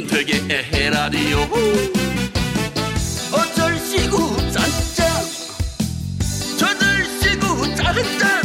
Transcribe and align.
윤택의 0.00 0.48
에라디오. 0.72 1.40
어쩔 3.34 3.76
시구 3.76 4.34
짠짠. 4.50 5.06
저들 6.58 7.04
시구 7.20 7.74
짠짠. 7.76 8.42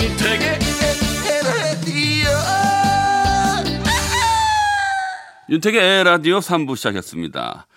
윤택의 0.00 0.58
에라디오. 1.30 2.26
윤택의 5.50 6.02
라디오 6.02 6.38
3부 6.40 6.74
시작했습니다. 6.76 7.68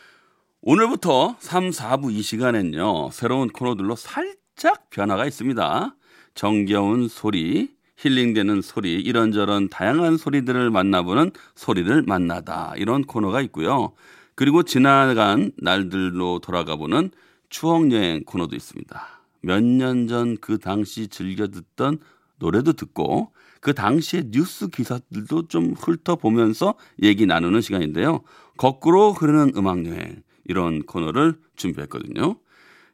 오늘부터 0.62 1.36
3, 1.40 1.70
4부 1.70 2.12
이 2.12 2.24
시간엔요, 2.24 3.12
새로운 3.12 3.50
코너들로 3.50 3.96
살짝 3.96 4.90
변화가 4.90 5.28
있습니다. 5.28 5.96
정겨운 6.34 7.08
소리, 7.08 7.77
힐링되는 7.98 8.62
소리, 8.62 8.94
이런저런 8.94 9.70
다양한 9.70 10.18
소리들을 10.18 10.70
만나보는 10.70 11.32
소리를 11.56 12.04
만나다. 12.04 12.74
이런 12.78 13.04
코너가 13.04 13.42
있고요. 13.42 13.94
그리고 14.36 14.64
지나간 14.64 15.52
날들로 15.58 16.40
돌아가보는 16.40 17.12
추억여행 17.50 18.24
코너도 18.26 18.56
있습니다. 18.56 19.08
몇 19.42 19.64
년 19.64 20.08
전 20.08 20.38
그 20.42 20.58
당시 20.60 21.08
즐겨 21.08 21.48
듣던 21.48 22.00
노래도 22.40 22.74
듣고 22.74 23.32
그 23.62 23.74
당시의 23.74 24.26
뉴스 24.32 24.68
기사들도 24.68 25.48
좀 25.48 25.74
훑어보면서 25.74 26.76
얘기 27.02 27.26
나누는 27.26 27.62
시간인데요. 27.62 28.22
거꾸로 28.58 29.14
흐르는 29.14 29.54
음악 29.56 29.86
여행 29.88 30.22
이런 30.46 30.84
코너를 30.84 31.36
준비했거든요. 31.56 32.38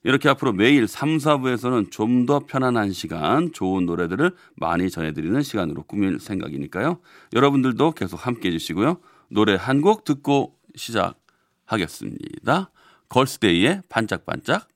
이렇게 0.03 0.27
앞으로 0.29 0.51
매일 0.53 0.87
3, 0.87 1.17
4부에서는 1.17 1.91
좀 1.91 2.25
더 2.25 2.39
편안한 2.39 2.91
시간, 2.93 3.51
좋은 3.51 3.85
노래들을 3.85 4.31
많이 4.55 4.89
전해드리는 4.89 5.41
시간으로 5.41 5.83
꾸밀 5.83 6.19
생각이니까요. 6.19 6.99
여러분들도 7.33 7.91
계속 7.91 8.25
함께 8.25 8.49
해주시고요. 8.49 8.97
노래 9.29 9.55
한 9.55 9.81
곡 9.81 10.03
듣고 10.03 10.55
시작하겠습니다. 10.75 12.71
걸스데이의 13.09 13.83
반짝반짝. 13.89 14.67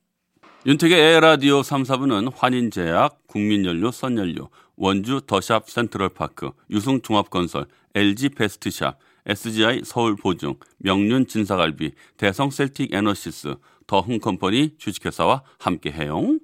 윤택의 0.66 1.00
에라디오 1.16 1.64
3, 1.64 1.84
4부는 1.84 2.32
환인제약, 2.36 3.28
국민연료, 3.28 3.92
선연료, 3.92 4.50
원주 4.76 5.22
더샵 5.26 5.70
센트럴파크, 5.70 6.52
유승종합건설, 6.70 7.68
LG 7.96 8.30
베스트샵, 8.30 9.00
SGI 9.26 9.82
서울보증, 9.84 10.56
명륜 10.78 11.26
진사갈비, 11.28 11.92
대성 12.18 12.50
셀틱 12.50 12.94
에너시스, 12.94 13.56
더흥컴퍼니 13.88 14.78
주식회사와 14.78 15.44
함께해요. 15.60 16.40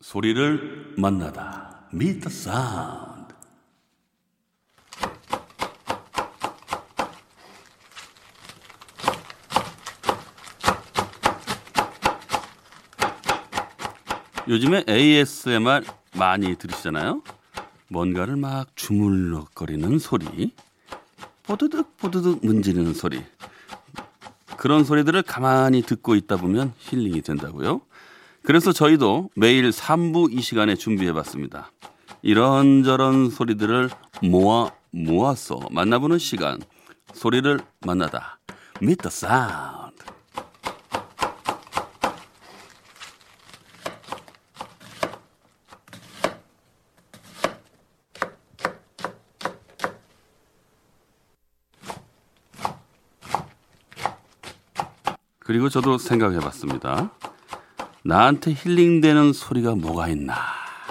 소리를 0.00 0.94
만나다. 0.96 1.88
The 1.90 2.26
sound. 2.26 3.34
요즘에 14.48 14.84
ASMR 14.88 15.82
많이 16.14 16.54
들으시잖아요. 16.56 17.22
뭔가를 17.88 18.36
막 18.36 18.68
주물럭거리는 18.76 19.98
소리, 19.98 20.52
뽀드득 21.42 21.96
뽀드득 21.96 22.44
문지르는 22.44 22.94
소리. 22.94 23.24
그런 24.66 24.82
소리들을 24.82 25.22
가만히 25.22 25.80
듣고 25.80 26.16
있다 26.16 26.38
보면 26.38 26.72
힐링이 26.78 27.22
된다고요. 27.22 27.82
그래서 28.42 28.72
저희도 28.72 29.30
매일 29.36 29.70
3부 29.70 30.36
이 30.36 30.42
시간에 30.42 30.74
준비해 30.74 31.12
봤습니다. 31.12 31.70
이런저런 32.22 33.30
소리들을 33.30 33.90
모아 34.22 34.72
모아서 34.90 35.60
만나보는 35.70 36.18
시간. 36.18 36.58
소리를 37.14 37.60
만나다. 37.86 38.40
The 38.80 38.96
sound. 39.06 40.15
그리고 55.46 55.68
저도 55.68 55.96
생각해 55.96 56.40
봤습니다. 56.40 57.12
나한테 58.04 58.52
힐링되는 58.52 59.32
소리가 59.32 59.76
뭐가 59.76 60.08
있나. 60.08 60.34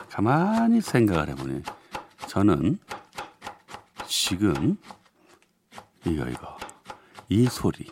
가만히 0.10 0.80
생각을 0.80 1.28
해보니 1.28 1.62
저는 2.30 2.80
지금 4.08 4.78
이거 6.06 6.26
이거 6.30 6.58
이 7.28 7.48
소리 7.48 7.86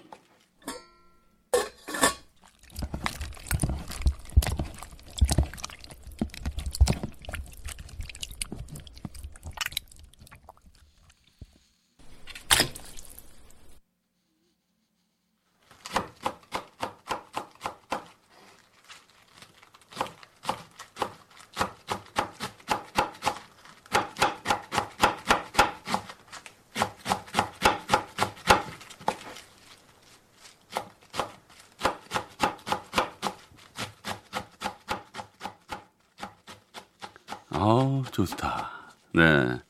아우 37.63 38.03
좋다. 38.25 38.71
네, 39.13 39.61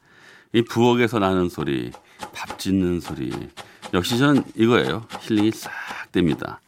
이 0.53 0.61
부엌에서 0.61 1.19
나는 1.19 1.49
소리, 1.49 1.91
밥 2.33 2.59
짓는 2.59 2.99
소리 2.99 3.31
역시 3.93 4.17
저는 4.17 4.43
이거예요. 4.55 5.05
힐링이 5.21 5.51
싹 5.51 5.71
됩니다. 6.11 6.61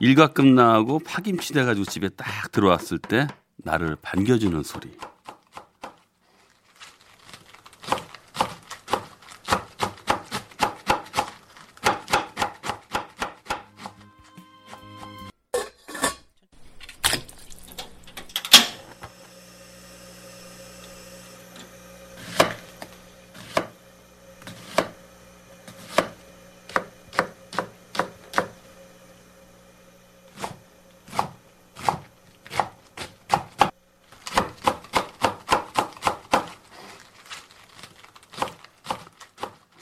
일과 0.00 0.28
끝나고 0.28 0.98
파김치 1.00 1.52
돼가지고 1.52 1.84
집에 1.84 2.08
딱 2.08 2.50
들어왔을 2.50 2.98
때 2.98 3.28
나를 3.58 3.96
반겨주는 4.00 4.62
소리. 4.62 4.90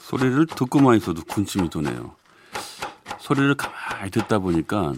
소리를 0.09 0.47
듣고만 0.47 0.97
있어도 0.97 1.23
군침이 1.23 1.69
도네요. 1.69 2.15
소리를 3.19 3.53
가만히 3.53 4.09
듣다 4.09 4.39
보니까 4.39 4.93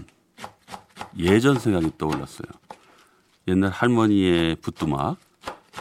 예전 1.17 1.59
생각이 1.59 1.91
떠올랐어요. 1.97 2.47
옛날 3.49 3.71
할머니의 3.71 4.55
붓두막 4.61 5.17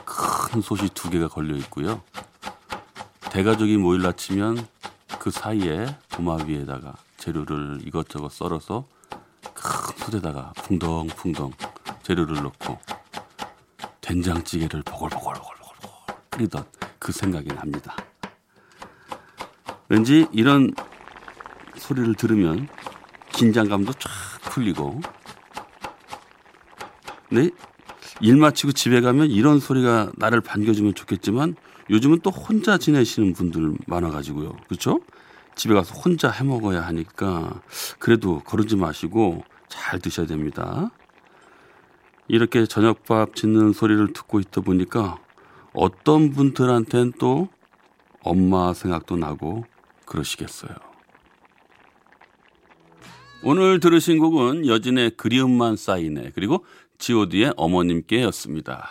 큰 0.04 0.60
솥이 0.60 0.88
두 0.94 1.10
개가 1.10 1.28
걸려 1.28 1.54
있고요. 1.58 2.02
대가족이 3.30 3.76
모일 3.76 4.04
아치면 4.04 4.66
그 5.20 5.30
사이에 5.30 5.86
도마 6.08 6.38
위에다가 6.44 6.96
재료를 7.16 7.82
이것저것 7.84 8.32
썰어서 8.32 8.88
큰 9.54 9.96
솥에다가 10.06 10.54
풍덩풍덩 10.56 11.52
재료를 12.02 12.42
넣고 12.42 12.80
된장찌개를 14.00 14.82
보글보글 14.82 15.34
보글보글 15.34 16.14
끓이던 16.30 16.64
그 16.98 17.12
생각이 17.12 17.46
납니다. 17.50 17.94
왠지 19.90 20.26
이런 20.30 20.72
소리를 21.76 22.14
들으면 22.14 22.68
긴장감도 23.32 23.92
쫙 23.94 24.08
풀리고 24.42 25.00
네? 27.30 27.50
일 28.20 28.36
마치고 28.36 28.70
집에 28.72 29.00
가면 29.00 29.30
이런 29.30 29.58
소리가 29.58 30.12
나를 30.14 30.42
반겨주면 30.42 30.94
좋겠지만 30.94 31.56
요즘은 31.90 32.20
또 32.20 32.30
혼자 32.30 32.78
지내시는 32.78 33.32
분들 33.32 33.74
많아가지고요. 33.88 34.56
그렇죠? 34.68 35.00
집에 35.56 35.74
가서 35.74 35.92
혼자 35.94 36.30
해 36.30 36.44
먹어야 36.44 36.82
하니까 36.82 37.60
그래도 37.98 38.38
거르지 38.40 38.76
마시고 38.76 39.42
잘 39.68 39.98
드셔야 39.98 40.26
됩니다. 40.26 40.92
이렇게 42.28 42.64
저녁밥 42.64 43.34
짓는 43.34 43.72
소리를 43.72 44.12
듣고 44.12 44.38
있다 44.38 44.60
보니까 44.60 45.18
어떤 45.72 46.30
분들한텐 46.30 47.14
또 47.18 47.48
엄마 48.22 48.72
생각도 48.72 49.16
나고 49.16 49.64
그러시겠어요. 50.10 50.74
오늘 53.42 53.80
들으신 53.80 54.18
곡은 54.18 54.66
여진의 54.66 55.12
그리움만 55.16 55.76
쌓이네 55.76 56.32
그리고 56.34 56.66
god의 56.98 57.54
어머님께였습니다. 57.56 58.88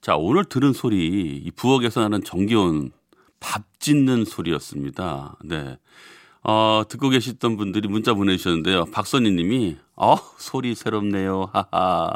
자 0.00 0.14
오늘 0.16 0.44
들은 0.44 0.72
소리 0.72 1.36
이 1.44 1.50
부엌에서 1.50 2.00
나는 2.02 2.22
정겨운 2.22 2.92
밥 3.40 3.80
짓는 3.80 4.26
소리였습니다. 4.26 5.36
네. 5.44 5.78
어, 6.42 6.82
듣고 6.88 7.08
계셨던 7.08 7.56
분들이 7.56 7.88
문자 7.88 8.14
보내주셨는데요. 8.14 8.86
박선희 8.86 9.30
님이, 9.32 9.76
어, 9.96 10.16
소리 10.38 10.74
새롭네요. 10.74 11.50
하하. 11.52 12.10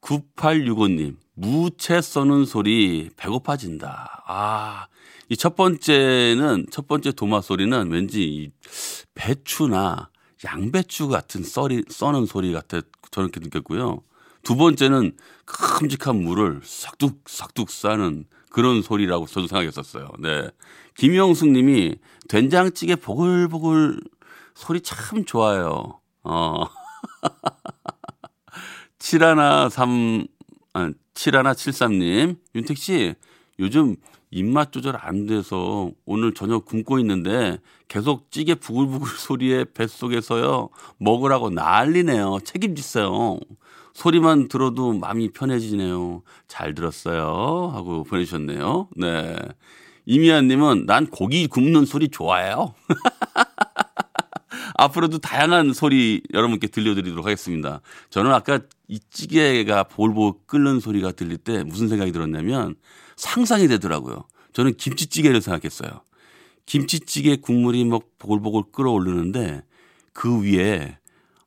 9865님, 0.00 1.16
무채 1.34 2.00
써는 2.00 2.44
소리 2.44 3.10
배고파진다. 3.16 4.24
아, 4.26 4.86
이 5.28 5.36
첫 5.36 5.56
번째는, 5.56 6.66
첫 6.70 6.86
번째 6.86 7.12
도마 7.12 7.40
소리는 7.40 7.90
왠지 7.90 8.52
배추나 9.14 10.10
양배추 10.44 11.08
같은 11.08 11.42
썰이, 11.42 11.82
써는 11.88 12.26
소리 12.26 12.52
같아 12.52 12.80
저는 13.10 13.30
이렇게 13.30 13.40
느꼈고요. 13.40 14.02
두 14.42 14.54
번째는 14.56 15.16
큼직한 15.44 16.22
물을 16.22 16.60
싹둑 16.62 17.22
싹둑 17.26 17.70
싸는 17.70 18.26
그런 18.50 18.82
소리라고 18.82 19.26
저도 19.26 19.48
생각했었어요. 19.48 20.08
네. 20.20 20.48
김영숙 20.96 21.48
님이 21.48 21.96
된장찌개 22.28 22.94
보글보글 22.94 24.00
소리 24.54 24.80
참 24.80 25.24
좋아요. 25.24 26.00
어. 26.22 26.66
713, 28.98 30.26
아, 30.72 30.92
7173님, 31.14 32.38
윤택 32.54 32.78
씨, 32.78 33.14
요즘 33.58 33.96
입맛 34.30 34.72
조절 34.72 34.96
안 35.00 35.26
돼서 35.26 35.90
오늘 36.04 36.34
저녁 36.34 36.64
굶고 36.64 36.98
있는데 37.00 37.58
계속 37.88 38.30
찌개 38.30 38.54
부글부글 38.54 39.08
소리에 39.16 39.64
뱃속에서요, 39.64 40.68
먹으라고 40.98 41.50
난리네요. 41.50 42.38
책임지세요. 42.44 43.38
소리만 43.94 44.48
들어도 44.48 44.92
마음이 44.92 45.30
편해지네요. 45.30 46.22
잘 46.48 46.74
들었어요. 46.74 47.70
하고 47.72 48.04
보내주셨네요. 48.04 48.88
네. 48.96 49.36
이미아님은 50.04 50.86
난 50.86 51.06
고기 51.06 51.46
굽는 51.46 51.86
소리 51.86 52.08
좋아해요. 52.08 52.74
앞으로도 54.78 55.18
다양한 55.18 55.72
소리 55.72 56.22
여러분께 56.32 56.68
들려드리도록 56.68 57.24
하겠습니다. 57.24 57.80
저는 58.10 58.32
아까 58.32 58.60
이 58.88 59.00
찌개가 59.10 59.84
볼볼 59.84 60.34
끓는 60.46 60.80
소리가 60.80 61.12
들릴 61.12 61.38
때 61.38 61.64
무슨 61.64 61.88
생각이 61.88 62.12
들었냐면 62.12 62.76
상상이 63.16 63.68
되더라고요. 63.68 64.24
저는 64.52 64.74
김치찌개를 64.74 65.40
생각했어요. 65.40 66.02
김치찌개 66.66 67.36
국물이 67.36 67.84
막 67.84 68.02
보글보글 68.18 68.72
끓어오르는데 68.72 69.62
그 70.12 70.42
위에 70.42 70.98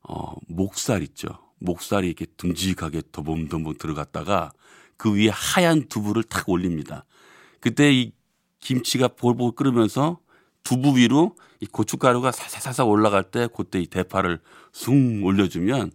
어, 0.01 0.33
목살 0.47 1.03
있죠. 1.03 1.27
목살이 1.59 2.07
이렇게 2.07 2.25
듬직하게 2.37 3.03
더범더범 3.11 3.77
들어갔다가 3.77 4.53
그 4.97 5.13
위에 5.13 5.29
하얀 5.29 5.87
두부를 5.87 6.23
탁 6.23 6.49
올립니다. 6.49 7.05
그때 7.59 7.91
이 7.91 8.11
김치가 8.59 9.07
보글보글 9.07 9.55
끓으면서 9.55 10.19
두부 10.63 10.97
위로 10.97 11.35
이 11.59 11.65
고춧가루가 11.65 12.31
사사사사 12.31 12.85
올라갈 12.85 13.23
때 13.23 13.47
그때 13.53 13.79
이 13.79 13.87
대파를 13.87 14.39
숭 14.71 15.23
올려주면 15.23 15.91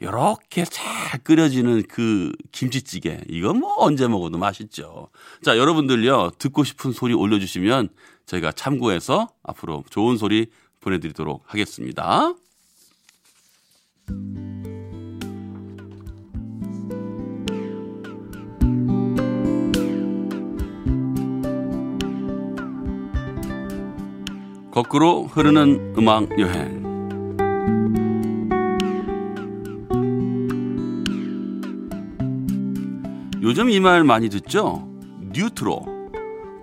이렇게 0.00 0.64
잘 0.64 1.22
끓여지는 1.22 1.84
그 1.88 2.32
김치찌개 2.52 3.20
이거 3.28 3.54
뭐 3.54 3.74
언제 3.78 4.08
먹어도 4.08 4.38
맛있죠. 4.38 5.08
자 5.42 5.56
여러분들요 5.56 6.32
듣고 6.38 6.64
싶은 6.64 6.92
소리 6.92 7.14
올려주시면 7.14 7.88
저희가 8.26 8.52
참고해서 8.52 9.28
앞으로 9.42 9.84
좋은 9.90 10.16
소리 10.16 10.50
보내드리도록 10.80 11.44
하겠습니다. 11.46 12.34
거꾸로 24.74 25.26
흐르는 25.26 25.94
음악 25.96 26.36
여행. 26.40 26.82
요즘 33.42 33.68
이 33.70 33.78
말 33.78 34.04
많이 34.04 34.28
듣죠? 34.28 34.88
뉴트로. 35.32 35.84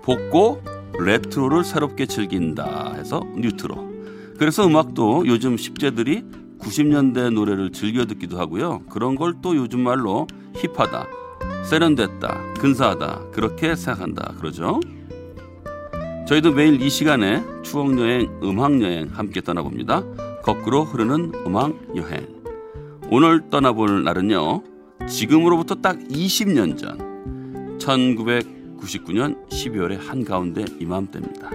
복고 0.02 0.62
레트로를 0.98 1.64
새롭게 1.64 2.06
즐긴다 2.06 2.94
해서 2.96 3.22
뉴트로. 3.36 3.92
그래서 4.38 4.66
음악도 4.66 5.24
요즘 5.26 5.56
10대들이 5.56 6.58
90년대 6.58 7.32
노래를 7.32 7.70
즐겨 7.72 8.04
듣기도 8.04 8.38
하고요. 8.38 8.82
그런 8.90 9.14
걸 9.14 9.34
또 9.42 9.56
요즘 9.56 9.80
말로 9.80 10.26
힙하다, 10.54 11.06
세련됐다, 11.64 12.54
근사하다, 12.60 13.30
그렇게 13.32 13.74
생각한다. 13.74 14.34
그러죠? 14.38 14.80
저희도 16.32 16.52
매일 16.52 16.80
이 16.80 16.88
시간에 16.88 17.44
추억 17.62 17.98
여행, 17.98 18.40
음악 18.42 18.80
여행 18.80 19.10
함께 19.12 19.42
떠나봅니다. 19.42 20.02
거꾸로 20.42 20.82
흐르는 20.82 21.32
음악 21.44 21.74
여행. 21.94 22.26
오늘 23.10 23.50
떠나볼 23.50 24.02
날은요. 24.02 24.62
지금으로부터 25.06 25.74
딱 25.74 25.98
20년 25.98 26.78
전 26.78 27.78
1999년 27.78 29.46
12월의 29.50 29.98
한가운데 29.98 30.64
이맘때입니다. 30.80 31.50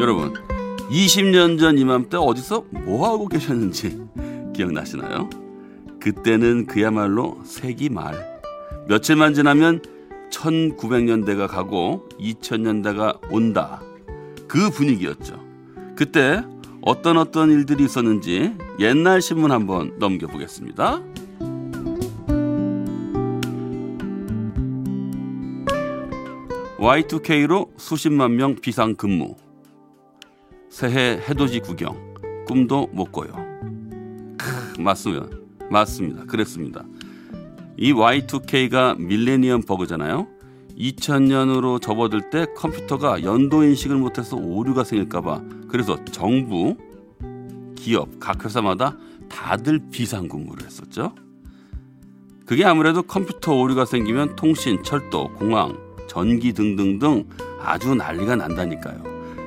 여러분 0.00 0.34
20년 0.90 1.60
전 1.60 1.78
이맘때 1.78 2.16
어디서 2.16 2.64
뭐 2.70 3.08
하고 3.08 3.28
계셨는지 3.28 3.96
기억나시나요? 4.56 5.47
그때는 6.00 6.66
그야말로 6.66 7.40
세기 7.44 7.88
말. 7.88 8.40
며칠만 8.88 9.34
지나면 9.34 9.82
1900년대가 10.30 11.48
가고 11.48 12.08
2000년대가 12.20 13.18
온다. 13.30 13.82
그 14.46 14.70
분위기였죠. 14.70 15.42
그때 15.96 16.42
어떤 16.80 17.18
어떤 17.18 17.50
일들이 17.50 17.84
있었는지 17.84 18.54
옛날 18.78 19.20
신문 19.20 19.50
한번 19.50 19.98
넘겨보겠습니다. 19.98 21.02
Y2K로 26.78 27.70
수십만 27.76 28.36
명 28.36 28.54
비상 28.54 28.94
근무. 28.94 29.34
새해 30.70 31.20
해돋이 31.28 31.60
구경. 31.60 32.14
꿈도 32.46 32.86
못 32.92 33.10
꿔요. 33.10 33.32
크, 34.38 34.80
맞습니다. 34.80 35.37
맞습니다. 35.70 36.24
그랬습니다. 36.24 36.84
이 37.76 37.92
Y2K가 37.92 38.98
밀레니엄 38.98 39.62
버그잖아요. 39.62 40.26
2000년으로 40.76 41.80
접어들 41.80 42.30
때 42.30 42.46
컴퓨터가 42.56 43.22
연도 43.24 43.64
인식을 43.64 43.96
못해서 43.96 44.36
오류가 44.36 44.84
생길까봐 44.84 45.42
그래서 45.68 46.02
정부, 46.06 46.76
기업, 47.74 48.20
각 48.20 48.44
회사마다 48.44 48.96
다들 49.28 49.80
비상근무를 49.90 50.64
했었죠. 50.64 51.14
그게 52.46 52.64
아무래도 52.64 53.02
컴퓨터 53.02 53.54
오류가 53.54 53.84
생기면 53.84 54.36
통신, 54.36 54.82
철도, 54.82 55.28
공항, 55.34 55.76
전기 56.06 56.52
등등등 56.52 57.28
아주 57.60 57.94
난리가 57.94 58.36
난다니까요. 58.36 59.02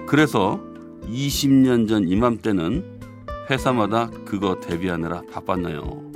그래서 0.06 0.62
20년 1.08 1.88
전 1.88 2.08
이맘때는 2.08 3.00
회사마다 3.50 4.10
그거 4.26 4.60
대비하느라 4.60 5.24
바빴나요. 5.32 6.11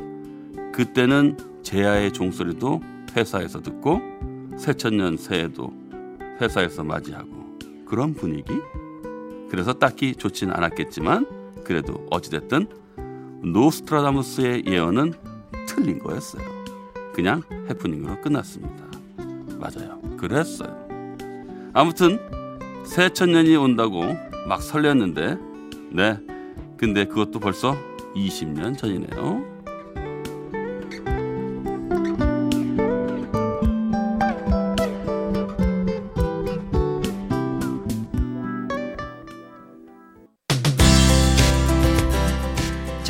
그때는 0.76 1.38
제야의 1.64 2.12
종소리도 2.12 2.82
회사에서 3.16 3.62
듣고 3.62 4.02
새천년 4.58 5.16
새해도 5.16 5.72
회사에서 6.42 6.84
맞이하고 6.84 7.58
그런 7.86 8.14
분위기? 8.14 8.52
그래서 9.50 9.72
딱히 9.72 10.14
좋진 10.16 10.52
않았겠지만 10.52 11.64
그래도 11.64 12.06
어찌됐든 12.12 12.68
노스트라다무스의 13.54 14.64
예언은 14.68 15.14
틀린 15.66 15.98
거였어요. 16.00 16.44
그냥 17.14 17.42
해프닝으로 17.70 18.20
끝났습니다. 18.20 18.84
맞아요. 19.58 20.02
그랬어요. 20.18 20.76
아무튼 21.72 22.20
새천년이 22.84 23.56
온다고 23.56 24.02
막 24.46 24.60
설렜는데 24.60 25.40
네. 25.94 26.20
근데 26.76 27.06
그것도 27.06 27.40
벌써 27.40 27.78
20년 28.14 28.78
전이네요. 28.78 29.55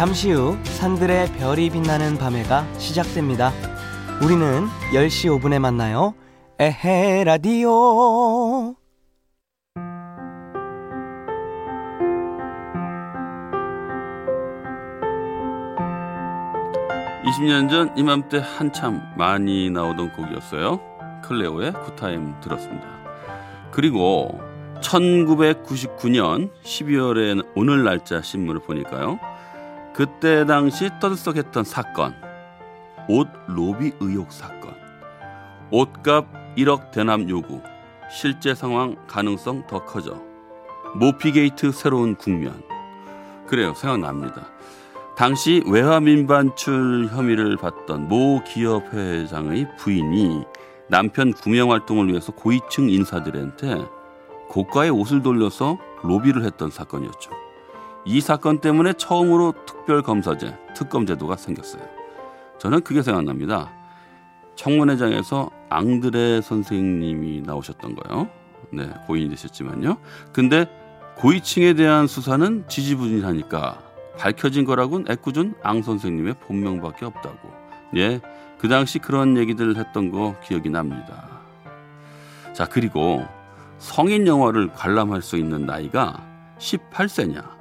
잠시 0.06 0.32
후 0.32 0.56
산들의 0.64 1.34
별이 1.34 1.72
빛나는 1.72 2.20
밤에가 2.20 2.72
시작됩니다. 2.78 3.52
우리는 4.22 4.68
10시 4.94 5.42
5분에 5.42 5.58
만나요. 5.58 6.14
에헤 6.60 7.24
라디오. 7.24 8.76
20년 17.24 17.72
전 17.72 17.92
이맘때 17.98 18.44
한참 18.46 19.02
많이 19.18 19.72
나오던 19.72 20.12
곡이었어요. 20.12 20.82
클레오의 21.24 21.74
굿타임 21.74 22.42
들었습니다. 22.42 22.88
그리고 23.72 24.40
1999년 24.82 26.52
12월에 26.62 27.44
오늘 27.56 27.84
날짜 27.84 28.22
신문을 28.22 28.62
보니까요. 28.62 29.20
그때 29.96 30.46
당시 30.46 30.90
떠들썩했던 31.00 31.64
사건. 31.64 32.14
옷 33.08 33.30
로비 33.48 33.94
의혹 34.02 34.30
사건. 34.30 34.76
옷값 35.72 36.28
1억 36.58 36.92
대납 36.92 37.30
요구. 37.30 37.62
실제 38.12 38.54
상황 38.54 38.98
가능성 39.08 39.68
더 39.68 39.86
커져. 39.86 40.22
모피게이트 40.96 41.72
새로운 41.72 42.16
국면. 42.16 42.62
그래요. 43.48 43.74
생각납니다. 43.74 44.50
당시 45.16 45.64
외화 45.66 46.02
밀반출 46.02 47.08
혐의를 47.10 47.56
받던 47.56 48.10
모 48.10 48.44
기업 48.44 48.94
회장의 48.94 49.78
부인이 49.78 50.44
남편 50.90 51.32
구명 51.32 51.72
활동을 51.72 52.10
위해서 52.10 52.34
고위층 52.34 52.90
인사들한테 52.90 53.86
고가의 54.50 54.90
옷을 54.90 55.24
돌려서 55.24 55.78
로비를 56.04 56.44
했던 56.44 56.70
사건이었죠. 56.70 57.45
이 58.06 58.22
사건 58.22 58.60
때문에 58.60 58.94
처음으로 58.94 59.54
특별검사제, 59.66 60.56
특검제도가 60.76 61.36
생겼어요. 61.38 61.84
저는 62.60 62.82
그게 62.82 63.02
생각납니다. 63.02 63.72
청문회장에서 64.56 65.50
앙드레 65.70 66.42
선생님이 66.42 67.42
나오셨던 67.42 67.96
거예요. 67.96 68.30
네, 68.72 68.90
고인이 69.08 69.30
되셨지만요. 69.30 69.98
근데 70.32 70.68
고위층에 71.18 71.74
대한 71.74 72.08
수사는 72.08 72.66
지지부진하니까 72.68 73.82
밝혀진 74.18 74.66
거라곤 74.66 75.06
애꿎은 75.10 75.56
앙 75.64 75.82
선생님의 75.82 76.36
본명밖에 76.42 77.06
없다고. 77.06 77.52
예, 77.96 78.22
그 78.60 78.68
당시 78.68 79.00
그런 79.00 79.36
얘기들을 79.38 79.78
했던 79.78 80.12
거 80.12 80.36
기억이 80.44 80.70
납니다. 80.70 81.30
자, 82.54 82.66
그리고 82.66 83.26
성인 83.80 84.28
영화를 84.28 84.72
관람할 84.74 85.22
수 85.22 85.38
있는 85.38 85.66
나이가 85.66 86.26
18세냐 86.60 87.55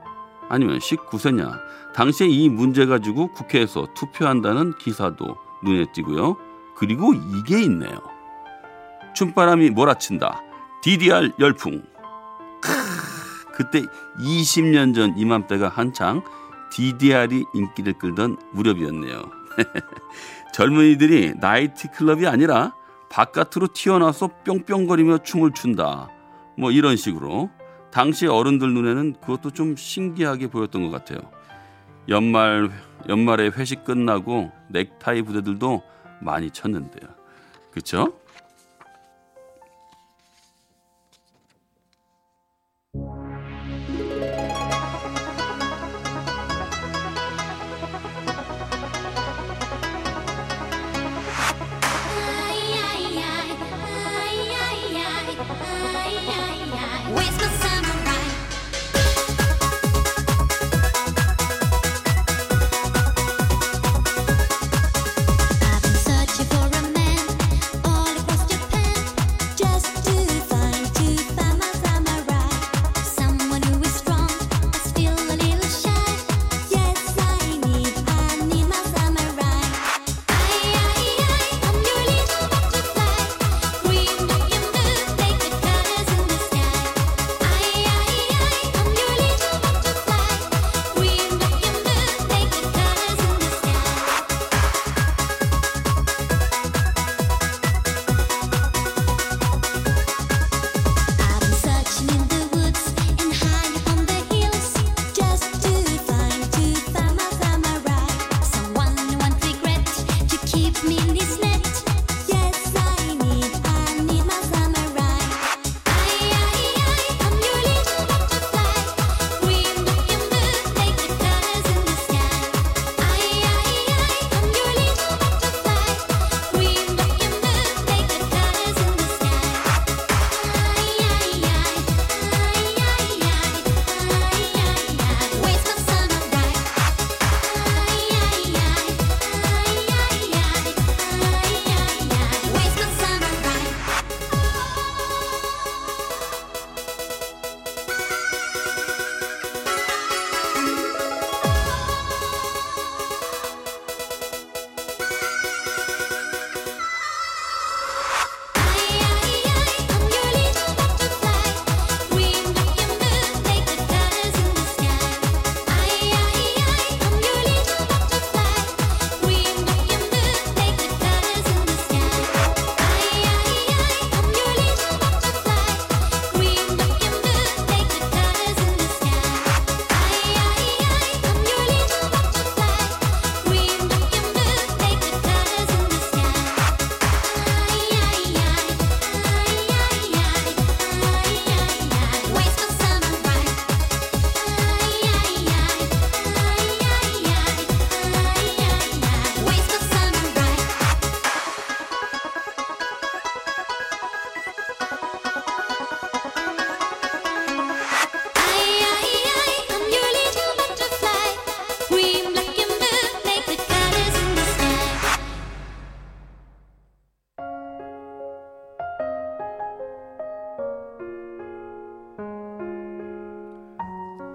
아니면 0.48 0.78
19세냐 0.78 1.58
당시에 1.94 2.26
이 2.26 2.48
문제 2.48 2.86
가지고 2.86 3.32
국회에서 3.32 3.86
투표한다는 3.94 4.76
기사도 4.78 5.36
눈에 5.62 5.86
띄고요. 5.92 6.36
그리고 6.76 7.14
이게 7.14 7.62
있네요. 7.62 8.00
춤바람이 9.14 9.70
몰아친다. 9.70 10.42
DDR 10.82 11.32
열풍. 11.38 11.82
크, 12.60 12.72
그때 13.52 13.82
20년 14.18 14.94
전 14.94 15.16
이맘때가 15.16 15.68
한창 15.68 16.22
DDR이 16.72 17.44
인기를 17.54 17.94
끌던 17.94 18.36
무렵이었네요. 18.52 19.22
젊은이들이 20.52 21.34
나이트클럽이 21.40 22.26
아니라 22.26 22.74
바깥으로 23.08 23.68
튀어나와서 23.72 24.30
뿅뿅거리며 24.44 25.18
춤을 25.18 25.52
춘다. 25.52 26.08
뭐 26.58 26.72
이런 26.72 26.96
식으로 26.96 27.50
당시 27.94 28.26
어른들 28.26 28.74
눈에는 28.74 29.14
그것도 29.20 29.52
좀 29.52 29.76
신기하게 29.76 30.48
보였던 30.48 30.82
것 30.82 30.90
같아요. 30.90 31.30
연말 32.08 32.68
연말에 33.08 33.52
회식 33.56 33.84
끝나고 33.84 34.50
넥타이 34.68 35.22
부대들도 35.22 35.80
많이 36.20 36.50
쳤는데요. 36.50 37.08
그렇죠? 37.70 38.18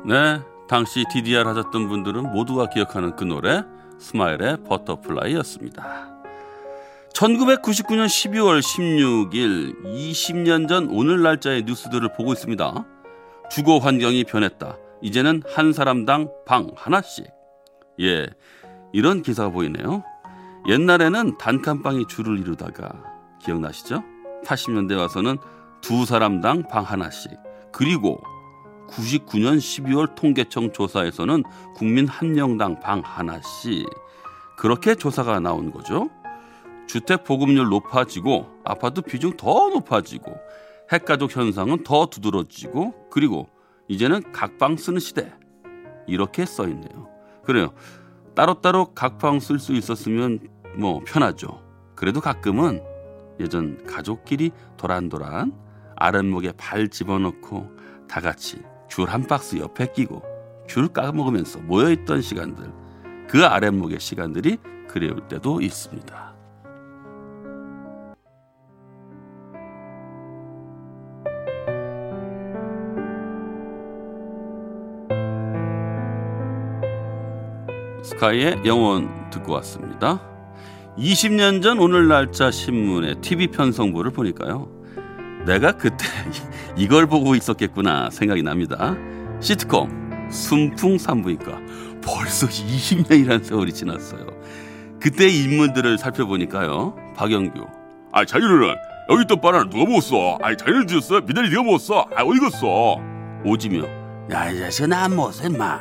네, 0.09 0.41
당시 0.67 1.05
DDR 1.13 1.47
하셨던 1.47 1.87
분들은 1.87 2.31
모두가 2.31 2.67
기억하는 2.69 3.15
그 3.15 3.23
노래 3.25 3.63
스마일의 3.99 4.63
Butterfly였습니다. 4.67 6.09
1999년 7.13 8.07
12월 8.07 8.59
16일 8.59 9.85
20년 9.85 10.67
전 10.67 10.89
오늘 10.89 11.21
날짜의 11.21 11.61
뉴스들을 11.65 12.11
보고 12.13 12.33
있습니다. 12.33 12.85
주거 13.51 13.77
환경이 13.77 14.23
변했다. 14.23 14.77
이제는 15.03 15.43
한 15.53 15.73
사람당 15.73 16.31
방 16.47 16.71
하나씩. 16.75 17.27
예, 17.99 18.25
이런 18.91 19.21
기사가 19.21 19.51
보이네요. 19.51 20.03
옛날에는 20.67 21.37
단칸방이 21.37 22.07
줄을 22.07 22.39
이루다가 22.39 22.93
기억나시죠? 23.43 24.03
80년대 24.43 24.97
와서는 24.97 25.37
두 25.81 26.05
사람당 26.05 26.63
방 26.67 26.83
하나씩. 26.83 27.31
그리고 27.71 28.19
99년 28.89 29.57
12월 29.57 30.15
통계청 30.15 30.71
조사에서는 30.73 31.43
국민 31.75 32.07
한 32.07 32.33
명당 32.33 32.79
방 32.79 33.01
하나씩. 33.03 33.85
그렇게 34.57 34.95
조사가 34.95 35.39
나온 35.39 35.71
거죠. 35.71 36.09
주택 36.87 37.23
보급률 37.23 37.69
높아지고 37.69 38.47
아파트 38.65 39.01
비중 39.01 39.37
더 39.37 39.69
높아지고 39.69 40.35
핵가족 40.91 41.35
현상은 41.35 41.83
더 41.83 42.07
두드러지고 42.07 43.09
그리고 43.11 43.47
이제는 43.87 44.31
각방 44.31 44.75
쓰는 44.75 44.99
시대 44.99 45.31
이렇게 46.07 46.45
써 46.45 46.67
있네요. 46.67 47.07
그래요. 47.43 47.73
따로따로 48.35 48.93
각방 48.93 49.39
쓸 49.39 49.59
수 49.59 49.73
있었으면 49.73 50.39
뭐 50.77 51.01
편하죠. 51.05 51.61
그래도 51.95 52.21
가끔은 52.21 52.81
예전 53.39 53.85
가족끼리 53.85 54.51
도란도란 54.77 55.53
아랫목에 55.95 56.53
발 56.53 56.89
집어넣고 56.89 57.69
다 58.07 58.19
같이 58.19 58.61
귤 58.89 59.07
한 59.07 59.23
박스 59.23 59.57
옆에 59.57 59.91
끼고 59.93 60.21
귤 60.67 60.87
까먹으면서 60.89 61.59
모여있던 61.59 62.21
시간들 62.21 62.71
그 63.27 63.45
아랫목의 63.45 63.99
시간들이 63.99 64.57
그리울 64.87 65.27
때도 65.27 65.61
있습니다. 65.61 66.29
스카이의 78.03 78.61
영원 78.65 79.29
듣고 79.29 79.53
왔습니다. 79.53 80.21
20년 80.97 81.61
전 81.61 81.79
오늘 81.79 82.07
날짜 82.07 82.51
신문의 82.51 83.21
TV 83.21 83.47
편성부를 83.47 84.11
보니까요. 84.11 84.78
내가 85.45 85.71
그때 85.73 86.05
이걸 86.75 87.07
보고 87.07 87.35
있었겠구나 87.35 88.09
생각이 88.09 88.43
납니다. 88.43 88.95
시트콤 89.39 90.27
순풍 90.31 90.97
산부인과 90.97 91.59
벌써 92.03 92.47
20년이라는 92.47 93.43
세월이 93.43 93.73
지났어요. 93.73 94.25
그때 94.99 95.27
인물들을 95.27 95.97
살펴보니까요. 95.97 96.95
박영규. 97.15 97.65
아 98.11 98.25
자기는 98.25 98.75
여기 99.11 99.21
있던 99.23 99.39
바나나 99.41 99.69
누가 99.69 99.85
먹었어? 99.85 100.37
아니 100.41 100.57
자기는 100.57 100.87
주었어? 100.87 101.21
미달이 101.21 101.49
네가 101.49 101.63
먹었어? 101.63 102.05
아 102.15 102.23
어디 102.23 102.39
갔어? 102.39 102.97
오지명 103.45 103.83
야이 104.31 104.59
자식아 104.59 104.87
나안 104.87 105.15
먹었어 105.15 105.47
임마. 105.47 105.79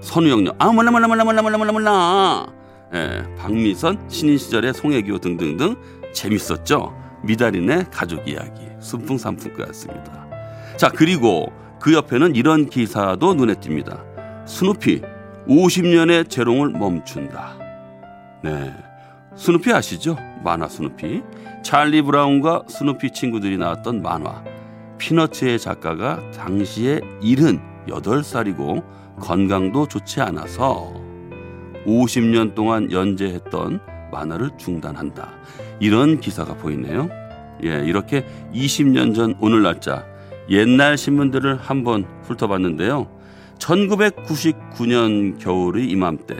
선우용녀 0.00 0.54
아 0.58 0.72
몰라 0.72 0.90
몰라 0.90 1.06
몰라 1.06 1.24
몰라 1.24 1.42
몰라 1.42 1.58
몰라 1.58 1.72
몰라 1.72 2.46
예, 2.94 3.22
박미선 3.38 4.06
신인 4.08 4.36
시절의 4.36 4.74
송혜교 4.74 5.18
등등등 5.18 5.76
재밌었죠 6.12 6.92
미달인의 7.24 7.86
가족 7.90 8.28
이야기. 8.28 8.68
순풍산부인과였습니다. 8.80 10.26
자 10.76 10.88
그리고 10.88 11.52
그 11.80 11.94
옆에는 11.94 12.34
이런 12.36 12.68
기사도 12.68 13.34
눈에 13.34 13.54
띕니다. 13.54 14.02
스누피 14.46 15.02
50년의 15.48 16.28
재롱을 16.28 16.70
멈춘다. 16.70 17.56
네. 18.42 18.72
스누피 19.36 19.72
아시죠? 19.72 20.16
만화 20.44 20.68
스누피. 20.68 21.22
찰리 21.62 22.02
브라운과 22.02 22.64
스누피 22.68 23.12
친구들이 23.12 23.56
나왔던 23.58 24.02
만화. 24.02 24.44
피너츠의 24.98 25.58
작가가 25.58 26.20
당시에 26.30 27.00
78살이고 27.22 28.84
건강도 29.18 29.88
좋지 29.88 30.20
않아서 30.20 30.94
50년 31.86 32.54
동안 32.54 32.90
연재했던 32.92 33.80
만화를 34.12 34.50
중단한다. 34.58 35.28
이런 35.82 36.20
기사가 36.20 36.54
보이네요. 36.54 37.10
예, 37.64 37.84
이렇게 37.84 38.24
20년 38.54 39.16
전 39.16 39.34
오늘 39.40 39.62
날짜 39.62 40.06
옛날 40.48 40.96
신문들을 40.96 41.56
한번 41.56 42.06
훑어봤는데요. 42.22 43.08
1999년 43.58 45.40
겨울의 45.40 45.90
이맘때 45.90 46.36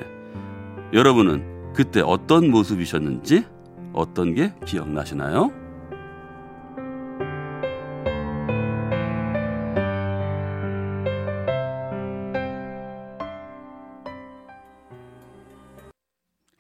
여러분은 0.93 1.73
그때 1.75 2.01
어떤 2.01 2.51
모습이셨는지 2.53 3.45
어떤 3.93 4.35
게 4.35 4.53
기억나시나요? 4.65 5.51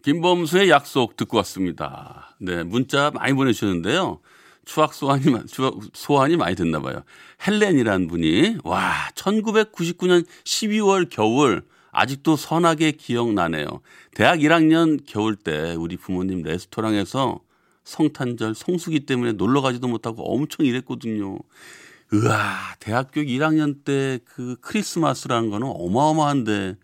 김범수의 0.02 0.68
약속 0.68 1.16
듣고 1.16 1.36
왔습니다. 1.38 2.36
네, 2.38 2.62
문자 2.64 3.10
많이 3.14 3.32
보내주셨는데요. 3.34 4.20
추억 4.64 4.94
소환이, 4.94 5.24
추억 5.46 5.80
소환이 5.92 6.36
많이 6.36 6.54
됐나 6.54 6.80
봐요. 6.80 7.02
헬렌이라는 7.46 8.08
분이, 8.08 8.58
와, 8.64 8.92
1999년 9.14 10.24
12월 10.44 11.08
겨울, 11.10 11.62
아직도 11.90 12.36
선하게 12.36 12.92
기억나네요. 12.92 13.66
대학 14.14 14.38
1학년 14.38 15.00
겨울 15.06 15.36
때 15.36 15.74
우리 15.74 15.96
부모님 15.96 16.42
레스토랑에서 16.42 17.40
성탄절, 17.84 18.54
성수기 18.54 19.00
때문에 19.00 19.32
놀러 19.32 19.60
가지도 19.60 19.88
못하고 19.88 20.22
엄청 20.34 20.64
일했거든요. 20.66 21.38
으아, 22.14 22.74
대학교 22.78 23.20
1학년 23.20 23.84
때 23.84 24.20
그 24.24 24.56
크리스마스라는 24.60 25.50
거는 25.50 25.66
어마어마한데, 25.74 26.76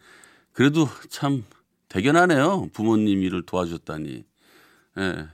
그래도 0.52 0.88
참 1.08 1.44
대견하네요. 1.88 2.70
부모님 2.72 3.22
일을 3.22 3.42
도와줬다니. 3.42 4.24
예. 4.98 5.26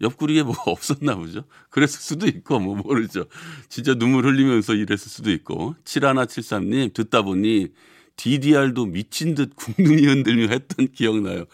옆구리에 0.00 0.42
뭐가 0.42 0.62
없었나 0.70 1.16
보죠. 1.16 1.44
그랬을 1.70 2.00
수도 2.00 2.26
있고, 2.26 2.58
뭐 2.58 2.76
모르죠. 2.76 3.26
진짜 3.68 3.94
눈물 3.94 4.26
흘리면서 4.26 4.74
일했을 4.74 5.10
수도 5.10 5.30
있고. 5.30 5.74
7173님, 5.84 6.92
듣다 6.94 7.22
보니 7.22 7.68
DDR도 8.16 8.86
미친 8.86 9.34
듯 9.34 9.54
궁둥이 9.56 10.06
흔들며 10.06 10.48
했던 10.48 10.88
기억나요. 10.92 11.44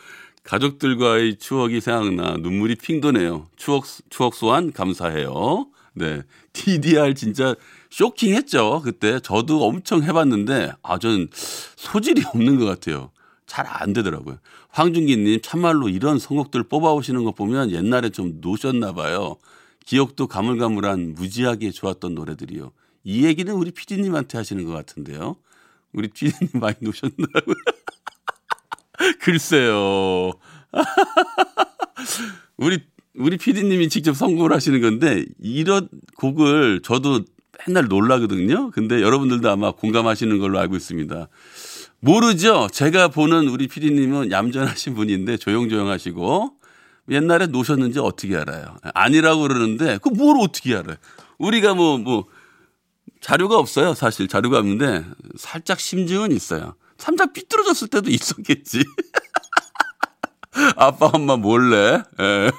가족들과의 0.44 1.37
추억이 1.37 1.81
생각나 1.81 2.37
눈물이 2.38 2.76
핑 2.76 3.00
도네요. 3.00 3.48
추억, 3.57 3.85
추억 4.11 4.35
소환 4.35 4.72
감사해요. 4.72 5.68
네. 5.94 6.22
DDR 6.52 7.14
진짜 7.14 7.55
쇼킹했죠. 7.90 8.83
그때 8.85 9.20
저도 9.20 9.64
엄청 9.64 10.02
해봤는데, 10.02 10.72
아, 10.83 10.98
전 10.98 11.28
소질이 11.76 12.22
없는 12.26 12.59
것 12.59 12.64
같아요. 12.64 13.11
잘 13.53 13.67
안 13.69 13.93
되더라고요. 13.93 14.38
황준기님 14.71 15.41
참말로 15.43 15.91
이런 15.91 16.19
선곡들 16.19 16.62
뽑아오시는 16.65 17.23
거 17.25 17.33
보면 17.33 17.71
옛날에 17.71 18.09
좀 18.09 18.41
노셨나 18.41 18.93
봐요. 18.93 19.37
기억도 19.85 20.27
가물가물한 20.27 21.15
무지하게 21.15 21.71
좋았던 21.71 22.15
노래들이요. 22.15 22.73
이 23.05 23.27
얘기는 23.27 23.53
우리 23.53 23.71
피디님한테 23.71 24.38
하시는 24.38 24.65
것 24.65 24.73
같은데요. 24.73 25.37
우리 25.93 26.09
피디님 26.09 26.53
많이 26.55 26.77
노셨나요? 26.81 27.27
글쎄요. 29.21 30.33
우리 32.57 32.83
우리 33.15 33.37
피디님이 33.37 33.91
직접 33.91 34.15
선곡을 34.15 34.53
하시는 34.55 34.81
건데 34.81 35.27
이런 35.38 35.88
곡을 36.17 36.81
저도 36.83 37.25
맨날 37.67 37.87
놀라거든요. 37.87 38.71
근데 38.71 39.03
여러분들도 39.03 39.51
아마 39.51 39.73
공감하시는 39.73 40.38
걸로 40.38 40.59
알고 40.59 40.75
있습니다. 40.77 41.29
모르죠. 42.05 42.67
제가 42.73 43.09
보는 43.09 43.47
우리 43.49 43.69
피디님은 43.69 44.33
얌전하신 44.33 44.95
분인데 44.95 45.37
조용조용하시고 45.37 46.53
옛날에 47.11 47.47
노셨는지 47.47 48.01
어떻게 48.01 48.37
알아요? 48.37 48.77
아니라고 48.95 49.43
그러는데 49.43 49.99
그 49.99 50.09
뭘 50.11 50.37
어떻게 50.41 50.75
알아요? 50.75 50.97
우리가 51.38 51.75
뭐뭐 51.75 51.99
뭐 51.99 52.25
자료가 53.21 53.57
없어요. 53.57 53.95
사실 53.95 54.27
자료가 54.27 54.59
없는데 54.59 55.05
살짝 55.37 55.79
심증은 55.79 56.33
있어요. 56.33 56.75
살짝 56.99 57.33
삐뚤어졌을 57.33 57.87
때도 57.87 58.11
있었겠지. 58.11 58.83
아빠 60.77 61.07
엄마 61.07 61.37
몰래. 61.37 62.03
예. 62.21 62.51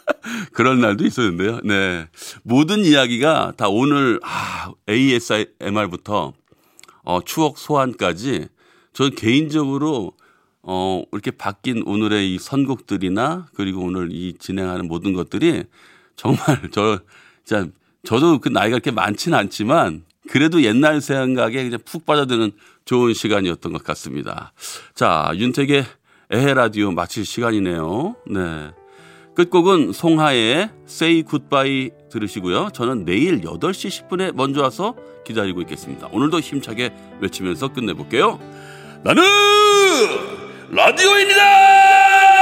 그런 0.54 0.80
날도 0.80 1.04
있었는데요. 1.04 1.60
네. 1.62 2.08
모든 2.42 2.84
이야기가 2.86 3.52
다 3.58 3.68
오늘 3.68 4.18
아, 4.22 4.72
ASMR부터 4.88 6.32
어, 7.04 7.20
추억 7.24 7.58
소환까지 7.58 8.48
저는 8.92 9.14
개인적으로 9.14 10.12
어, 10.62 11.02
이렇게 11.12 11.30
바뀐 11.30 11.82
오늘의 11.86 12.34
이 12.34 12.38
선곡들이나 12.38 13.46
그리고 13.54 13.82
오늘 13.82 14.10
이 14.12 14.34
진행하는 14.38 14.86
모든 14.86 15.12
것들이 15.12 15.64
정말 16.16 16.38
저, 16.72 17.00
진짜 17.44 17.68
저도 18.04 18.38
그 18.38 18.48
나이가 18.48 18.74
그렇게 18.74 18.90
많지는 18.90 19.38
않지만 19.38 20.04
그래도 20.28 20.62
옛날 20.62 21.00
생각에 21.00 21.64
그냥 21.64 21.78
푹 21.84 22.04
빠져드는 22.04 22.52
좋은 22.84 23.14
시간이었던 23.14 23.72
것 23.72 23.82
같습니다. 23.84 24.52
자, 24.94 25.32
윤택의 25.34 25.84
에헤 26.30 26.54
라디오 26.54 26.90
마칠 26.90 27.24
시간이네요. 27.24 28.16
네. 28.30 28.70
끝곡은 29.34 29.92
송하의 29.92 30.70
Say 30.86 31.22
Goodbye 31.22 31.90
들으시고요. 32.10 32.70
저는 32.74 33.04
내일 33.04 33.40
8시 33.40 34.08
10분에 34.08 34.34
먼저 34.34 34.62
와서 34.62 34.94
기다리고 35.24 35.60
있겠습니다. 35.62 36.08
오늘도 36.12 36.40
힘차게 36.40 36.92
외치면서 37.20 37.72
끝내볼게요. 37.72 38.40
나는 39.04 39.22
라디오입니다! 40.70 42.37